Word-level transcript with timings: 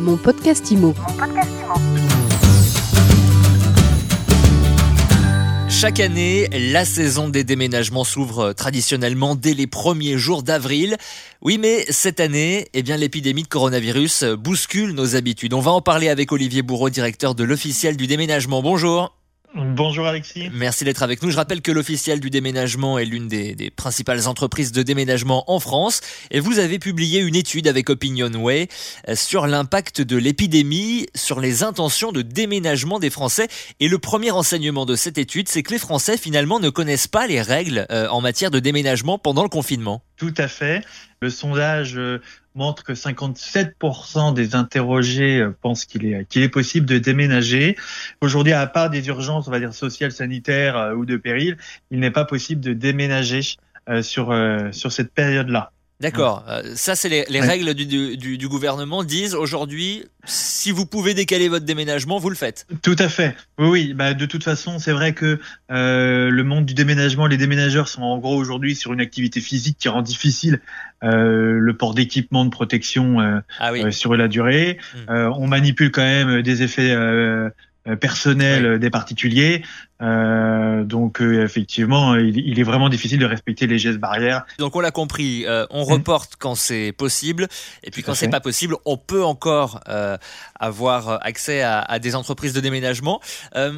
Mon 0.00 0.16
podcast 0.16 0.70
IMO. 0.70 0.94
Chaque 5.68 6.00
année, 6.00 6.48
la 6.72 6.86
saison 6.86 7.28
des 7.28 7.44
déménagements 7.44 8.04
s'ouvre 8.04 8.54
traditionnellement 8.54 9.34
dès 9.34 9.52
les 9.52 9.66
premiers 9.66 10.16
jours 10.16 10.42
d'avril. 10.42 10.96
Oui, 11.42 11.58
mais 11.58 11.84
cette 11.90 12.18
année, 12.18 12.68
eh 12.72 12.82
bien, 12.82 12.96
l'épidémie 12.96 13.42
de 13.42 13.48
coronavirus 13.48 14.24
bouscule 14.38 14.92
nos 14.92 15.16
habitudes. 15.16 15.52
On 15.52 15.60
va 15.60 15.72
en 15.72 15.82
parler 15.82 16.08
avec 16.08 16.32
Olivier 16.32 16.62
Bourreau, 16.62 16.88
directeur 16.88 17.34
de 17.34 17.44
l'officiel 17.44 17.98
du 17.98 18.06
déménagement. 18.06 18.62
Bonjour. 18.62 19.19
Bonjour 19.54 20.06
Alexis. 20.06 20.48
Merci 20.52 20.84
d'être 20.84 21.02
avec 21.02 21.22
nous. 21.22 21.30
Je 21.30 21.36
rappelle 21.36 21.60
que 21.60 21.72
l'officiel 21.72 22.20
du 22.20 22.30
déménagement 22.30 22.98
est 22.98 23.04
l'une 23.04 23.26
des, 23.26 23.56
des, 23.56 23.70
principales 23.70 24.28
entreprises 24.28 24.70
de 24.70 24.84
déménagement 24.84 25.50
en 25.50 25.58
France 25.58 26.00
et 26.30 26.38
vous 26.38 26.60
avez 26.60 26.78
publié 26.78 27.20
une 27.20 27.34
étude 27.34 27.66
avec 27.66 27.90
Opinionway 27.90 28.68
euh, 29.08 29.16
sur 29.16 29.48
l'impact 29.48 30.02
de 30.02 30.16
l'épidémie 30.16 31.06
sur 31.16 31.40
les 31.40 31.64
intentions 31.64 32.12
de 32.12 32.22
déménagement 32.22 33.00
des 33.00 33.10
Français. 33.10 33.48
Et 33.80 33.88
le 33.88 33.98
premier 33.98 34.30
enseignement 34.30 34.86
de 34.86 34.94
cette 34.94 35.18
étude, 35.18 35.48
c'est 35.48 35.64
que 35.64 35.72
les 35.72 35.80
Français 35.80 36.16
finalement 36.16 36.60
ne 36.60 36.70
connaissent 36.70 37.08
pas 37.08 37.26
les 37.26 37.42
règles 37.42 37.86
euh, 37.90 38.06
en 38.08 38.20
matière 38.20 38.52
de 38.52 38.60
déménagement 38.60 39.18
pendant 39.18 39.42
le 39.42 39.48
confinement. 39.48 40.02
Tout 40.16 40.34
à 40.36 40.46
fait. 40.46 40.84
Le 41.20 41.28
sondage 41.28 41.96
euh, 41.96 42.20
montre 42.60 42.84
que 42.84 42.92
57% 42.92 44.34
des 44.34 44.54
interrogés 44.54 45.40
euh, 45.40 45.56
pensent 45.60 45.86
qu'il 45.86 46.04
est, 46.06 46.48
possible 46.48 46.86
de 46.86 46.98
déménager. 46.98 47.76
Aujourd'hui, 48.20 48.52
à 48.52 48.66
part 48.66 48.90
des 48.90 49.08
urgences, 49.08 49.48
on 49.48 49.50
va 49.50 49.58
dire 49.58 49.74
sociales, 49.74 50.12
sanitaires 50.12 50.76
euh, 50.76 50.94
ou 50.94 51.06
de 51.06 51.16
péril, 51.16 51.56
il 51.90 51.98
n'est 52.00 52.10
pas 52.10 52.24
possible 52.24 52.60
de 52.60 52.72
déménager 52.72 53.40
sur, 54.02 54.32
sur 54.70 54.92
cette 54.92 55.12
période-là. 55.12 55.72
D'accord. 56.00 56.44
Euh, 56.48 56.62
ça, 56.76 56.96
c'est 56.96 57.10
les, 57.10 57.26
les 57.28 57.40
règles 57.40 57.74
du, 57.74 57.84
du, 58.16 58.38
du, 58.38 58.48
gouvernement 58.48 59.04
disent 59.04 59.34
aujourd'hui, 59.34 60.06
si 60.24 60.70
vous 60.70 60.86
pouvez 60.86 61.12
décaler 61.12 61.48
votre 61.48 61.66
déménagement, 61.66 62.18
vous 62.18 62.30
le 62.30 62.36
faites. 62.36 62.66
Tout 62.80 62.96
à 62.98 63.10
fait. 63.10 63.36
Oui, 63.58 63.68
oui. 63.68 63.94
Bah, 63.94 64.14
de 64.14 64.24
toute 64.24 64.42
façon, 64.42 64.78
c'est 64.78 64.92
vrai 64.92 65.12
que 65.12 65.38
euh, 65.70 66.30
le 66.30 66.42
monde 66.42 66.64
du 66.64 66.72
déménagement, 66.72 67.26
les 67.26 67.36
déménageurs 67.36 67.88
sont 67.88 68.02
en 68.02 68.16
gros 68.16 68.34
aujourd'hui 68.34 68.74
sur 68.74 68.94
une 68.94 69.00
activité 69.00 69.42
physique 69.42 69.76
qui 69.78 69.90
rend 69.90 70.00
difficile 70.00 70.60
euh, 71.04 71.58
le 71.58 71.76
port 71.76 71.92
d'équipements 71.92 72.46
de 72.46 72.50
protection 72.50 73.20
euh, 73.20 73.40
ah 73.58 73.70
oui. 73.72 73.92
Sur 73.92 74.16
la 74.16 74.28
durée. 74.28 74.78
Mmh. 74.94 75.12
on 75.36 75.46
manipule 75.46 75.90
quand 75.90 76.02
même 76.02 76.40
des 76.40 76.62
effets 76.62 76.96
personnels 78.00 78.78
des 78.78 78.90
particuliers. 78.90 79.62
Euh, 80.02 80.84
donc 81.00 81.22
euh, 81.22 81.42
effectivement, 81.42 82.14
il, 82.14 82.36
il, 82.36 82.60
est 82.60 82.62
vraiment 82.62 82.90
difficile 82.90 83.18
de 83.18 83.24
respecter 83.24 83.66
les 83.66 83.78
gestes 83.78 83.98
barrières. 83.98 84.44
Donc 84.58 84.76
on 84.76 84.80
l'a 84.80 84.90
compris, 84.90 85.46
euh, 85.46 85.64
on 85.70 85.86
mmh. 85.86 85.92
reporte 85.92 86.32
quand 86.38 86.54
c'est 86.54 86.92
possible, 86.92 87.48
et 87.82 87.90
puis 87.90 88.02
quand 88.02 88.14
c'est 88.14 88.28
pas 88.28 88.40
possible, 88.40 88.76
on 88.84 88.98
peut 88.98 89.24
encore 89.24 89.80
euh, 89.88 90.18
avoir 90.58 91.24
accès 91.24 91.62
à, 91.62 91.78
à, 91.80 91.98
des 91.98 92.16
entreprises 92.16 92.52
de 92.52 92.60
déménagement. 92.60 93.20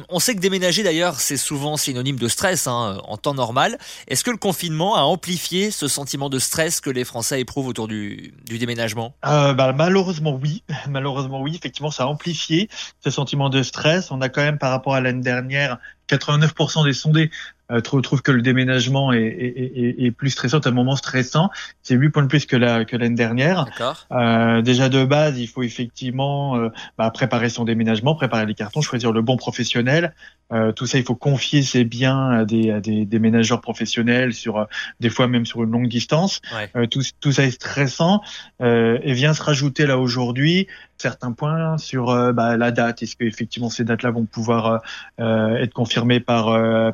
On 0.09 0.19
sait 0.19 0.35
que 0.35 0.41
déménager 0.41 0.83
d'ailleurs, 0.83 1.19
c'est 1.19 1.37
souvent 1.37 1.77
synonyme 1.77 2.17
de 2.17 2.27
stress 2.27 2.67
hein, 2.67 2.97
en 3.05 3.15
temps 3.15 3.33
normal. 3.33 3.77
Est-ce 4.09 4.25
que 4.25 4.31
le 4.31 4.37
confinement 4.37 4.97
a 4.97 5.01
amplifié 5.01 5.71
ce 5.71 5.87
sentiment 5.87 6.29
de 6.29 6.39
stress 6.39 6.81
que 6.81 6.89
les 6.89 7.05
Français 7.05 7.39
éprouvent 7.39 7.67
autour 7.67 7.87
du, 7.87 8.33
du 8.45 8.57
déménagement? 8.57 9.15
Bah, 9.23 9.73
Malheureusement 9.73 10.37
oui, 10.41 10.63
malheureusement 10.89 11.41
oui, 11.41 11.55
effectivement 11.55 11.91
ça 11.91 12.03
a 12.03 12.07
amplifié 12.07 12.69
ce 13.01 13.09
sentiment 13.09 13.49
de 13.49 13.63
stress. 13.63 14.11
On 14.11 14.19
a 14.19 14.27
quand 14.27 14.41
même 14.41 14.57
par 14.57 14.71
rapport 14.71 14.93
à 14.93 14.99
l'année 14.99 15.23
dernière 15.23 15.79
89% 16.09 16.85
des 16.85 16.93
sondés 16.93 17.31
euh, 17.71 17.81
trouvent 17.81 18.21
que 18.21 18.31
le 18.31 18.41
déménagement 18.41 19.13
est, 19.13 19.21
est, 19.21 19.71
est, 19.75 20.05
est, 20.05 20.11
plus 20.11 20.31
stressant, 20.31 20.59
un 20.65 20.71
moment 20.71 20.95
stressant. 20.95 21.49
C'est 21.81 21.95
8 21.95 22.09
points 22.09 22.23
de 22.23 22.27
plus 22.27 22.45
que 22.45 22.55
la 22.55 22.85
que 22.85 22.97
l'année 22.97 23.15
dernière. 23.15 23.65
Euh, 24.11 24.61
déjà 24.61 24.89
de 24.89 25.05
base, 25.05 25.39
il 25.39 25.47
faut 25.47 25.63
effectivement 25.63 26.57
euh, 26.57 26.69
bah, 26.97 27.09
préparer 27.11 27.49
son 27.49 27.63
déménagement, 27.63 28.15
préparer 28.15 28.45
les 28.45 28.53
cartons, 28.53 28.81
choisir 28.81 29.11
le 29.11 29.21
bon 29.21 29.37
professionnel. 29.37 30.13
Euh, 30.51 30.71
tout 30.71 30.85
ça, 30.85 30.97
il 30.97 31.03
faut 31.03 31.15
confier 31.15 31.63
ses 31.63 31.83
biens 31.83 32.29
à 32.29 32.45
des, 32.45 32.69
à 32.69 32.79
des 32.79 33.05
déménageurs 33.05 33.61
professionnels 33.61 34.33
sur 34.33 34.57
euh, 34.57 34.65
des 34.99 35.09
fois 35.09 35.27
même 35.27 35.45
sur 35.45 35.63
une 35.63 35.71
longue 35.71 35.87
distance. 35.87 36.41
Ouais. 36.75 36.87
tout, 36.87 37.01
tout 37.21 37.31
ça 37.31 37.43
est 37.43 37.51
stressant 37.51 38.21
et 38.59 39.13
vient 39.13 39.33
se 39.33 39.41
rajouter 39.41 39.85
là 39.85 39.97
aujourd'hui 39.97 40.67
certains 40.97 41.31
points 41.31 41.77
sur 41.77 42.33
bah, 42.33 42.55
la 42.55 42.71
date. 42.71 43.03
Est-ce 43.03 43.15
que 43.15 43.23
effectivement 43.25 43.69
ces 43.69 43.83
dates-là 43.83 44.11
vont 44.11 44.25
pouvoir 44.25 44.81
être 45.17 45.73
confirmées 45.73 46.19
par 46.19 46.45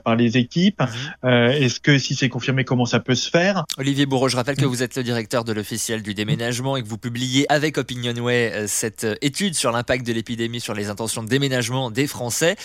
par 0.01 0.15
les 0.15 0.37
équipes? 0.37 0.58
Mmh. 0.67 0.85
Euh, 1.25 1.49
Est-ce 1.49 1.79
que 1.79 1.97
si 1.97 2.15
c'est 2.15 2.29
confirmé, 2.29 2.63
comment 2.63 2.85
ça 2.85 2.99
peut 2.99 3.15
se 3.15 3.29
faire? 3.29 3.65
Olivier 3.77 4.05
Bourreau, 4.05 4.29
je 4.29 4.35
rappelle 4.35 4.57
que 4.57 4.65
vous 4.65 4.83
êtes 4.83 4.95
le 4.95 5.03
directeur 5.03 5.43
de 5.43 5.53
l'officiel 5.53 6.01
du 6.01 6.13
déménagement 6.13 6.77
et 6.77 6.83
que 6.83 6.87
vous 6.87 6.97
publiez 6.97 7.45
avec 7.51 7.77
Opinionway 7.77 8.51
euh, 8.53 8.67
cette 8.67 9.03
euh, 9.03 9.15
étude 9.21 9.55
sur 9.55 9.71
l'impact 9.71 10.05
de 10.05 10.13
l'épidémie 10.13 10.59
sur 10.59 10.73
les 10.73 10.89
intentions 10.89 11.23
de 11.23 11.29
déménagement 11.29 11.91
des 11.91 12.07
Français 12.07 12.55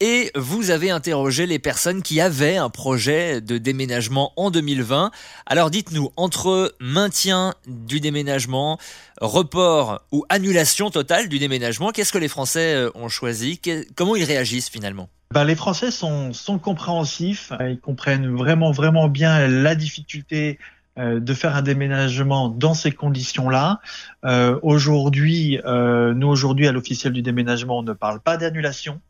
et 0.00 0.30
vous 0.34 0.70
avez 0.70 0.90
interrogé 0.90 1.46
les 1.46 1.58
personnes 1.58 2.02
qui 2.02 2.20
avaient 2.20 2.56
un 2.56 2.70
projet 2.70 3.40
de 3.40 3.58
déménagement 3.58 4.32
en 4.36 4.50
2020. 4.50 5.10
Alors 5.46 5.70
dites-nous, 5.70 6.10
entre 6.16 6.74
maintien 6.80 7.54
du 7.66 8.00
déménagement, 8.00 8.78
report 9.20 10.02
ou 10.12 10.24
annulation 10.28 10.90
totale 10.90 11.28
du 11.28 11.38
déménagement, 11.38 11.90
qu'est-ce 11.90 12.12
que 12.12 12.18
les 12.18 12.28
Français 12.28 12.74
euh, 12.74 12.90
ont 12.94 13.08
choisi? 13.08 13.60
Comment 13.94 14.16
ils 14.16 14.24
réagissent 14.24 14.68
finalement? 14.68 15.08
Ben, 15.32 15.44
les 15.44 15.56
Français 15.56 15.90
sont, 15.90 16.32
compréhensifs, 16.62 17.52
ils 17.60 17.80
comprennent 17.80 18.36
vraiment 18.36 18.70
vraiment 18.70 19.08
bien 19.08 19.48
la 19.48 19.74
difficulté 19.74 20.58
euh, 20.96 21.18
de 21.18 21.34
faire 21.34 21.56
un 21.56 21.62
déménagement 21.62 22.48
dans 22.48 22.72
ces 22.72 22.92
conditions-là. 22.92 23.80
Euh, 24.24 24.60
aujourd'hui, 24.62 25.58
euh, 25.64 26.14
nous 26.14 26.28
aujourd'hui 26.28 26.68
à 26.68 26.72
l'officiel 26.72 27.12
du 27.12 27.20
déménagement, 27.20 27.80
on 27.80 27.82
ne 27.82 27.94
parle 27.94 28.20
pas 28.20 28.36
d'annulation. 28.36 29.00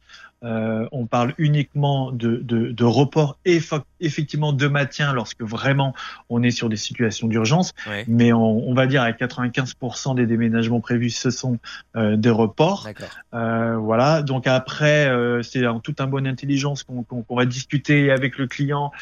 Euh, 0.45 0.87
on 0.93 1.07
parle 1.07 1.33
uniquement 1.39 2.13
de, 2.13 2.37
de, 2.37 2.71
de 2.71 2.85
report 2.85 3.39
et 3.47 3.61
effectivement 4.01 4.53
de 4.53 4.69
maintien 4.69 5.15
lorsque 5.15 5.41
vraiment 5.41 5.95
on 6.29 6.43
est 6.43 6.51
sur 6.51 6.69
des 6.69 6.77
situations 6.77 7.29
d'urgence. 7.29 7.73
Ouais. 7.87 8.05
Mais 8.09 8.33
on, 8.33 8.69
on, 8.69 8.75
va 8.75 8.87
dire 8.87 9.03
à 9.03 9.11
95% 9.11 10.15
des 10.15 10.27
déménagements 10.27 10.81
prévus, 10.81 11.11
ce 11.11 11.31
sont 11.31 11.59
euh, 11.97 12.17
des 12.17 12.31
reports. 12.31 12.89
Euh, 13.33 13.77
voilà. 13.77 14.23
Donc 14.23 14.47
après, 14.47 15.09
euh, 15.09 15.43
c'est 15.43 15.67
en 15.67 15.81
toute 15.81 16.01
un 16.01 16.07
bonne 16.07 16.27
intelligence 16.27 16.83
qu'on 16.83 17.03
qu 17.05 17.15
qu 17.27 17.35
va 17.35 17.47
discuter 17.47 18.11
avec 18.11 18.37
le 18.37 18.47
client 18.47 18.93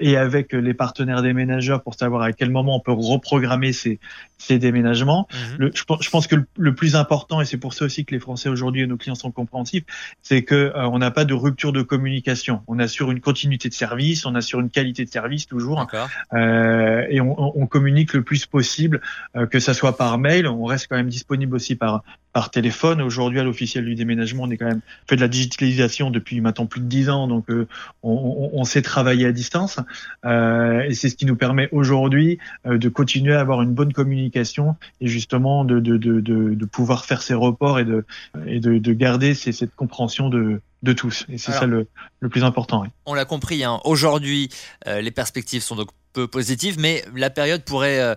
et 0.00 0.16
avec 0.16 0.52
les 0.52 0.74
partenaires 0.74 1.22
déménageurs 1.22 1.82
pour 1.82 1.94
savoir 1.94 2.22
à 2.22 2.32
quel 2.32 2.50
moment 2.50 2.76
on 2.76 2.80
peut 2.80 2.92
reprogrammer 2.92 3.72
ces, 3.72 4.00
ces 4.38 4.58
déménagements. 4.58 5.28
Mmh. 5.30 5.36
Le, 5.58 5.72
je, 5.74 5.82
je, 6.00 6.10
pense 6.10 6.26
que 6.26 6.36
le, 6.36 6.46
le 6.58 6.74
plus 6.74 6.96
important, 6.96 7.40
et 7.40 7.44
c'est 7.44 7.58
pour 7.58 7.74
ça 7.74 7.84
aussi 7.84 8.04
que 8.04 8.14
les 8.14 8.20
Français 8.20 8.48
aujourd'hui 8.48 8.82
et 8.82 8.86
nos 8.86 8.96
clients 8.96 9.14
sont 9.14 9.30
compréhensifs, 9.30 9.84
c'est 10.22 10.42
que 10.42 10.59
euh, 10.60 10.84
on 10.84 10.98
n'a 10.98 11.10
pas 11.10 11.24
de 11.24 11.34
rupture 11.34 11.72
de 11.72 11.82
communication. 11.82 12.62
On 12.66 12.78
assure 12.78 13.10
une 13.10 13.20
continuité 13.20 13.68
de 13.68 13.74
service, 13.74 14.26
on 14.26 14.34
assure 14.34 14.60
une 14.60 14.70
qualité 14.70 15.04
de 15.04 15.10
service 15.10 15.46
toujours, 15.46 15.86
euh, 16.32 17.04
et 17.08 17.20
on, 17.20 17.58
on, 17.58 17.66
communique 17.66 18.14
le 18.14 18.22
plus 18.22 18.46
possible, 18.46 19.00
euh, 19.36 19.46
que 19.46 19.60
ça 19.60 19.74
soit 19.74 19.96
par 19.96 20.18
mail. 20.18 20.46
On 20.46 20.64
reste 20.64 20.86
quand 20.88 20.96
même 20.96 21.08
disponible 21.08 21.54
aussi 21.54 21.76
par 21.76 22.02
par 22.32 22.50
téléphone. 22.50 23.02
Aujourd'hui, 23.02 23.40
à 23.40 23.44
l'officiel 23.44 23.84
du 23.84 23.94
déménagement, 23.94 24.44
on 24.44 24.50
est 24.50 24.56
quand 24.56 24.66
même 24.66 24.80
fait 25.08 25.16
de 25.16 25.20
la 25.20 25.28
digitalisation 25.28 26.10
depuis 26.10 26.40
maintenant 26.40 26.66
plus 26.66 26.80
de 26.80 26.86
dix 26.86 27.10
ans, 27.10 27.26
donc 27.26 27.50
euh, 27.50 27.66
on, 28.02 28.50
on, 28.52 28.64
sait 28.64 28.82
travailler 28.82 29.26
à 29.26 29.32
distance, 29.32 29.80
euh, 30.24 30.82
et 30.82 30.94
c'est 30.94 31.08
ce 31.08 31.16
qui 31.16 31.26
nous 31.26 31.36
permet 31.36 31.68
aujourd'hui 31.72 32.38
euh, 32.66 32.78
de 32.78 32.88
continuer 32.88 33.34
à 33.34 33.40
avoir 33.40 33.62
une 33.62 33.72
bonne 33.72 33.92
communication 33.92 34.76
et 35.00 35.08
justement 35.08 35.64
de, 35.64 35.80
de, 35.80 35.96
de, 35.96 36.20
de, 36.20 36.64
pouvoir 36.64 37.04
faire 37.04 37.22
ces 37.22 37.34
reports 37.34 37.80
et 37.80 37.84
de, 37.84 38.04
et 38.46 38.60
de, 38.60 38.78
de 38.78 38.92
garder 38.92 39.34
ces, 39.34 39.52
cette 39.52 39.74
compréhension 39.74 40.28
de, 40.28 40.60
de 40.82 40.92
tous. 40.92 41.26
Et 41.28 41.38
c'est 41.38 41.52
ça 41.52 41.66
le, 41.66 41.86
le, 42.20 42.28
plus 42.28 42.44
important. 42.44 42.82
Oui. 42.82 42.88
On 43.06 43.14
l'a 43.14 43.24
compris, 43.24 43.64
hein. 43.64 43.80
aujourd'hui, 43.84 44.48
euh, 44.86 45.00
les 45.00 45.10
perspectives 45.10 45.62
sont 45.62 45.76
donc 45.76 45.88
peu 46.12 46.26
positive, 46.26 46.76
mais 46.78 47.04
la 47.14 47.30
période 47.30 47.62
pourrait 47.64 48.00
euh, 48.00 48.14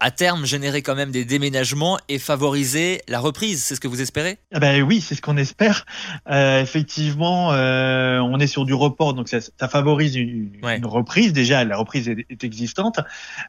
à 0.00 0.10
terme 0.10 0.46
générer 0.46 0.82
quand 0.82 0.94
même 0.94 1.10
des 1.10 1.24
déménagements 1.24 1.98
et 2.08 2.18
favoriser 2.18 3.00
la 3.08 3.20
reprise. 3.20 3.62
C'est 3.64 3.74
ce 3.74 3.80
que 3.80 3.88
vous 3.88 4.00
espérez? 4.00 4.38
Ah 4.52 4.60
ben 4.60 4.82
Oui, 4.82 5.00
c'est 5.00 5.14
ce 5.14 5.22
qu'on 5.22 5.36
espère. 5.36 5.84
Euh, 6.30 6.62
effectivement, 6.62 7.52
euh, 7.52 8.18
on 8.18 8.38
est 8.40 8.46
sur 8.46 8.64
du 8.64 8.74
report, 8.74 9.14
donc 9.14 9.28
ça, 9.28 9.38
ça 9.40 9.68
favorise 9.68 10.16
une, 10.16 10.50
ouais. 10.62 10.78
une, 10.78 10.86
reprise. 10.86 11.32
Déjà, 11.32 11.64
la 11.64 11.76
reprise 11.76 12.08
est, 12.08 12.26
est 12.30 12.44
existante. 12.44 13.00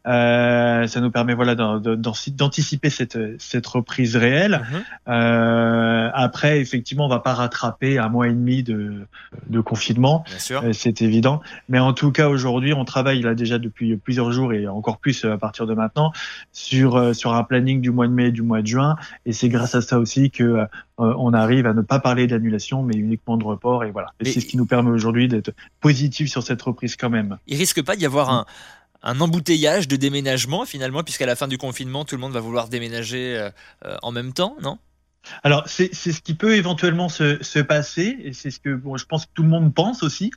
Euh, 0.07 0.87
ça 0.87 1.01
nous 1.01 1.11
permet 1.11 1.33
voilà 1.33 1.55
d'anticiper 1.55 2.89
cette, 2.89 3.17
cette 3.39 3.67
reprise 3.67 4.15
réelle. 4.15 4.61
-hmm. 4.65 6.11
après, 6.13 6.59
effectivement, 6.59 7.05
on 7.05 7.09
va 7.09 7.19
pas 7.19 7.33
rattraper 7.33 7.97
un 7.97 8.09
mois 8.09 8.27
et 8.27 8.31
demi 8.31 8.63
de, 8.63 9.07
de 9.49 9.59
confinement. 9.61 10.23
c'est 10.37 11.01
évident. 11.01 11.41
Mais 11.69 11.79
en 11.79 11.93
tout 11.93 12.11
cas, 12.11 12.27
aujourd'hui, 12.29 12.73
on 12.73 12.85
travaille 12.85 13.21
là 13.21 13.35
déjà 13.35 13.57
depuis 13.57 13.84
depuis 13.89 14.01
plusieurs 14.15 14.31
jours 14.31 14.53
et 14.53 14.67
encore 14.67 14.97
plus 14.97 15.25
à 15.25 15.37
partir 15.37 15.65
de 15.65 15.73
maintenant 15.73 16.11
sur 16.51 16.95
euh, 16.95 17.13
sur 17.13 17.33
un 17.33 17.43
planning 17.43 17.81
du 17.81 17.91
mois 17.91 18.07
de 18.07 18.13
mai 18.13 18.27
et 18.27 18.31
du 18.31 18.41
mois 18.41 18.61
de 18.61 18.67
juin. 18.67 18.95
Et 19.25 19.33
c'est 19.33 19.49
grâce 19.49 19.75
à 19.75 19.81
ça 19.81 19.99
aussi 19.99 20.31
que 20.31 20.43
euh, 20.43 20.65
on 20.97 21.33
arrive 21.33 21.65
à 21.65 21.73
ne 21.73 21.81
pas 21.81 21.99
parler 21.99 22.27
d'annulation 22.27 22.83
mais 22.83 22.95
uniquement 22.95 23.37
de 23.37 23.43
report. 23.43 23.83
Et 23.83 23.91
voilà. 23.91 24.13
Et 24.19 24.25
c'est 24.25 24.41
ce 24.41 24.45
qui 24.45 24.57
nous 24.57 24.65
permet 24.65 24.91
aujourd'hui 24.91 25.27
d'être 25.27 25.51
positif 25.81 26.29
sur 26.29 26.43
cette 26.43 26.61
reprise 26.61 26.95
quand 26.95 27.09
même. 27.09 27.37
Il 27.47 27.57
risque 27.57 27.83
pas 27.83 27.95
d'y 27.95 28.05
avoir 28.05 28.29
un 28.29 28.45
un 29.07 29.21
embouteillage 29.21 29.87
de 29.87 29.95
déménagement 29.97 30.65
finalement 30.65 31.03
puisqu'à 31.03 31.27
la 31.27 31.35
fin 31.35 31.47
du 31.47 31.59
confinement 31.59 32.05
tout 32.05 32.15
le 32.15 32.21
monde 32.21 32.33
va 32.33 32.39
vouloir 32.39 32.69
déménager 32.69 33.37
euh, 33.85 33.97
en 34.01 34.11
même 34.11 34.33
temps, 34.33 34.57
non? 34.63 34.79
Alors, 35.43 35.63
c'est 35.67 35.93
ce 35.93 36.21
qui 36.21 36.33
peut 36.33 36.55
éventuellement 36.55 37.09
se, 37.09 37.41
se 37.43 37.59
passer, 37.59 38.17
et 38.23 38.33
c'est 38.33 38.51
ce 38.51 38.59
que 38.59 38.73
bon, 38.73 38.97
je 38.97 39.05
pense 39.05 39.25
que 39.25 39.31
tout 39.33 39.43
le 39.43 39.49
monde 39.49 39.73
pense 39.73 40.03
aussi. 40.03 40.31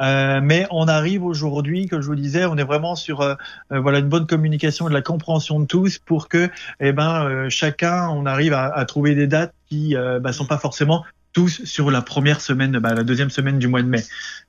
Euh, 0.00 0.40
mais 0.42 0.66
on 0.70 0.88
arrive 0.88 1.24
aujourd'hui, 1.24 1.86
comme 1.86 2.00
je 2.00 2.06
vous 2.06 2.14
disais, 2.14 2.44
on 2.44 2.56
est 2.56 2.64
vraiment 2.64 2.96
sur 2.96 3.20
euh, 3.20 3.34
euh, 3.72 3.80
voilà 3.80 3.98
une 3.98 4.08
bonne 4.08 4.26
communication 4.26 4.86
et 4.86 4.90
de 4.90 4.94
la 4.94 5.02
compréhension 5.02 5.60
de 5.60 5.66
tous 5.66 5.98
pour 5.98 6.28
que, 6.28 6.50
eh 6.80 6.92
ben, 6.92 7.24
euh, 7.24 7.50
chacun, 7.50 8.08
on 8.08 8.26
arrive 8.26 8.52
à, 8.52 8.66
à, 8.66 8.84
trouver 8.84 9.14
des 9.14 9.26
dates 9.26 9.54
qui 9.68 9.94
bah, 10.20 10.32
sont 10.32 10.46
pas 10.46 10.58
forcément 10.58 11.04
tous 11.32 11.64
sur 11.64 11.92
la 11.92 12.02
première 12.02 12.40
semaine, 12.40 12.78
bah, 12.80 12.92
la 12.92 13.04
deuxième 13.04 13.30
semaine 13.30 13.58
du 13.58 13.68
mois 13.68 13.82
de 13.82 13.86
mai. 13.88 14.02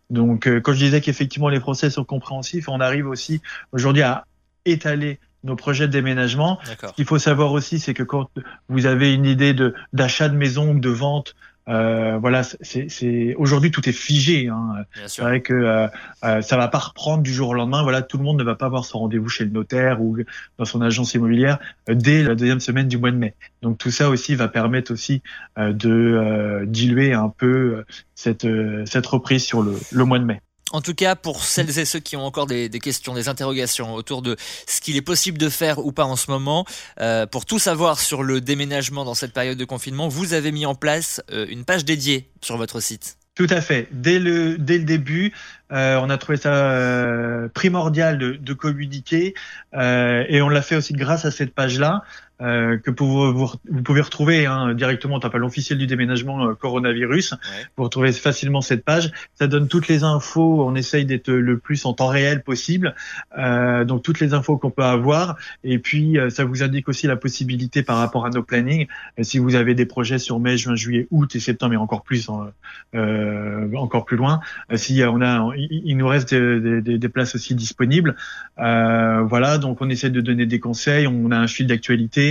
Donc, 0.10 0.50
quand 0.62 0.74
je 0.74 0.80
disais 0.80 1.00
qu'effectivement 1.00 1.50
les 1.50 1.60
procès 1.60 1.92
sont 1.92 2.04
compréhensifs, 2.04 2.68
on 2.70 2.80
arrive 2.80 3.08
aussi 3.08 3.40
aujourd'hui 3.72 4.02
à 4.02 4.26
étaler 4.66 5.20
nos 5.44 5.56
projets 5.56 5.88
de 5.88 5.92
déménagement. 5.92 6.60
Ce 6.66 6.94
qu'il 6.94 7.06
faut 7.06 7.20
savoir 7.20 7.52
aussi, 7.52 7.80
c'est 7.80 7.94
que 7.94 8.04
quand 8.04 8.30
vous 8.70 8.86
avez 8.86 9.14
une 9.14 9.26
idée 9.26 9.54
de 9.54 9.74
d'achat 9.94 10.30
de 10.30 10.36
maison 10.36 10.72
ou 10.72 10.80
de 10.80 10.90
vente, 10.90 11.36
euh, 11.68 12.18
voilà, 12.18 12.42
c'est 12.44 13.36
aujourd'hui 13.38 13.72
tout 13.72 13.88
est 13.88 13.94
figé. 13.94 14.48
Hein. 14.48 14.84
C'est 15.08 15.22
vrai 15.22 15.42
que 15.42 15.54
euh, 15.54 15.88
euh, 16.24 16.42
ça 16.42 16.58
va 16.58 16.68
pas 16.68 16.80
reprendre 16.80 17.22
du 17.24 17.32
jour 17.32 17.50
au 17.50 17.54
lendemain. 17.54 17.84
Voilà, 17.84 18.02
tout 18.02 18.18
le 18.18 18.24
monde 18.24 18.40
ne 18.40 18.44
va 18.44 18.56
pas 18.56 18.66
avoir 18.66 18.84
son 18.84 19.00
rendez-vous 19.00 19.30
chez 19.30 19.46
le 19.46 19.52
notaire 19.52 20.02
ou 20.02 20.18
dans 20.58 20.66
son 20.66 20.82
agence 20.82 21.14
immobilière 21.14 21.60
euh, 21.90 21.94
dès 21.94 22.24
la 22.24 22.36
deuxième 22.36 22.60
semaine 22.60 22.88
du 22.88 22.98
mois 22.98 23.12
de 23.12 23.18
mai. 23.18 23.36
Donc 23.62 23.78
tout 23.78 23.92
ça 23.92 24.10
aussi 24.10 24.36
va 24.36 24.48
permettre 24.48 24.92
aussi 24.92 25.22
euh, 25.58 25.72
de 25.72 26.66
diluer 26.66 27.14
un 27.14 27.30
peu 27.30 27.84
cette 28.16 28.48
cette 28.86 29.06
reprise 29.06 29.44
sur 29.44 29.62
le, 29.62 29.76
le 29.92 30.06
mois 30.06 30.20
de 30.20 30.26
mai. 30.26 30.42
En 30.72 30.82
tout 30.82 30.94
cas, 30.94 31.16
pour 31.16 31.44
celles 31.44 31.78
et 31.80 31.86
ceux 31.86 32.00
qui 32.00 32.16
ont 32.16 32.26
encore 32.26 32.48
des, 32.48 32.70
questions, 32.70 33.14
des 33.14 33.28
interrogations 33.28 33.94
autour 33.94 34.22
de 34.22 34.38
ce 34.68 34.80
qu'il 34.80 34.96
est 34.96 35.02
possible 35.02 35.38
de 35.38 35.50
faire 35.50 35.86
ou 35.86 35.92
pas 35.92 36.06
en 36.06 36.16
ce 36.16 36.32
moment, 36.32 36.66
euh, 37.00 37.26
pour 37.26 37.46
tout 37.46 37.60
savoir 37.60 38.00
sur 38.00 38.24
le 38.24 38.42
déménagement 38.42 39.04
dans 39.04 39.14
cette 39.14 39.34
période 39.34 39.58
de 39.58 39.66
confinement, 39.66 40.08
vous 40.08 40.34
avez 40.34 40.52
mis 40.52 40.66
en 40.66 40.76
place 40.76 41.22
euh, 41.32 41.46
une 41.50 41.66
page 41.66 41.84
dédiée 41.84 42.30
sur 42.42 42.58
votre 42.58 42.80
site. 42.80 43.18
Tout 43.36 43.48
à 43.50 43.62
fait. 43.62 43.88
Dès 43.92 44.20
le, 44.20 44.58
début, 44.58 45.34
euh, 45.72 45.98
on 46.02 46.10
a 46.10 46.18
trouvé 46.18 46.38
ça 46.38 47.50
primordial 47.54 48.18
de, 48.18 48.32
de 48.34 48.54
communiquer 48.54 49.34
et 49.74 50.42
on 50.42 50.50
l'a 50.50 50.62
fait 50.62 50.76
aussi 50.76 50.94
grâce 50.94 51.24
à 51.26 51.32
cette 51.32 51.54
page-là. 51.56 52.04
Euh, 52.42 52.78
que 52.78 52.90
vous, 52.98 53.34
vous, 53.34 53.84
pouvez 53.84 54.02
retrouver 54.02 54.48
hein, 54.48 54.74
directement 54.74 55.16
au 55.16 55.20
tapage 55.20 55.42
officiel 55.42 55.78
du 55.78 55.86
déménagement 55.86 56.48
euh, 56.48 56.54
coronavirus. 56.56 57.36
Vous 57.78 57.84
retrouvez 57.84 58.12
facilement 58.14 58.62
cette 58.62 58.84
page. 58.84 59.12
Ça 59.36 59.48
donne 59.48 59.68
toutes 59.68 59.88
les 59.88 60.04
infos. 60.04 60.66
On 60.66 60.74
essaye 60.76 61.06
d'être 61.06 61.32
le 61.32 61.58
plus 61.60 61.86
en 61.86 61.94
temps 61.94 62.08
réel 62.08 62.42
possible. 62.42 62.96
Euh, 63.38 63.86
donc 63.86 64.02
toutes 64.02 64.20
les 64.20 64.34
infos 64.34 64.58
qu'on 64.58 64.72
peut 64.72 64.84
avoir. 64.84 65.38
Et 65.64 65.78
puis 65.78 66.18
euh, 66.18 66.30
ça 66.30 66.44
vous 66.44 66.64
indique 66.64 66.90
aussi 66.90 67.06
la 67.06 67.16
possibilité 67.16 67.84
par 67.84 67.98
rapport 67.98 68.26
à 68.26 68.30
nos 68.32 68.44
plannings. 68.44 68.88
si 69.22 69.38
vous 69.38 69.56
avez 69.56 69.76
des 69.76 69.86
projets 69.86 70.18
sur 70.18 70.40
mai, 70.40 70.58
juin, 70.58 70.76
juillet, 70.76 71.08
août 71.12 71.36
et 71.36 71.40
septembre 71.40 71.74
et 71.74 71.78
encore 71.78 72.02
plus, 72.02 72.30
encore 72.30 74.06
plus 74.06 74.18
loin, 74.18 74.40
si 74.76 75.04
on 75.04 75.22
a, 75.22 75.52
il, 75.56 75.96
nous 75.98 76.08
reste 76.08 76.34
des, 76.34 76.82
des, 76.82 76.98
des, 76.98 77.10
places 77.10 77.36
aussi 77.36 77.56
disponibles. 77.56 78.16
voilà. 78.58 79.58
Donc 79.58 79.82
on 79.82 79.90
essaie 79.90 80.10
de 80.10 80.22
donner 80.22 80.46
des 80.46 80.60
conseils. 80.60 81.08
On 81.08 81.32
a 81.32 81.38
un 81.38 81.48
fil 81.48 81.68
d'actualité. 81.68 82.31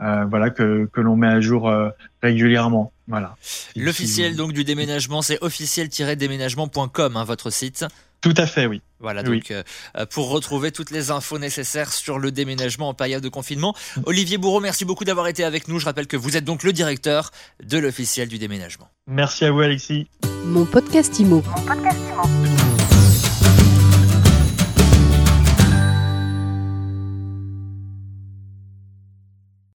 Euh, 0.00 0.24
voilà 0.24 0.50
que, 0.50 0.88
que 0.92 1.00
l'on 1.00 1.16
met 1.16 1.28
à 1.28 1.40
jour 1.40 1.68
euh, 1.68 1.90
régulièrement. 2.22 2.92
Voilà. 3.06 3.36
L'officiel 3.76 4.36
donc 4.36 4.52
du 4.52 4.64
déménagement, 4.64 5.20
c'est 5.20 5.38
officiel-déménagement.com, 5.42 7.16
hein, 7.16 7.24
votre 7.24 7.50
site. 7.50 7.84
Tout 8.20 8.34
à 8.36 8.46
fait, 8.46 8.66
oui. 8.66 8.82
Voilà, 8.98 9.22
donc 9.22 9.50
euh, 9.50 9.62
pour 10.10 10.28
retrouver 10.28 10.72
toutes 10.72 10.90
les 10.90 11.10
infos 11.10 11.38
nécessaires 11.38 11.90
sur 11.90 12.18
le 12.18 12.30
déménagement 12.30 12.88
en 12.90 12.94
période 12.94 13.22
de 13.22 13.30
confinement. 13.30 13.74
Olivier 14.04 14.36
Bourreau, 14.36 14.60
merci 14.60 14.84
beaucoup 14.84 15.04
d'avoir 15.04 15.26
été 15.26 15.42
avec 15.42 15.68
nous. 15.68 15.78
Je 15.78 15.86
rappelle 15.86 16.06
que 16.06 16.18
vous 16.18 16.36
êtes 16.36 16.44
donc 16.44 16.62
le 16.62 16.74
directeur 16.74 17.30
de 17.62 17.78
l'officiel 17.78 18.28
du 18.28 18.38
déménagement. 18.38 18.88
Merci 19.06 19.46
à 19.46 19.52
vous, 19.52 19.60
Alexis. 19.60 20.06
Mon 20.44 20.66
podcast 20.66 21.18
Imo. 21.18 21.42
Mon 21.46 21.62
podcast 21.64 21.99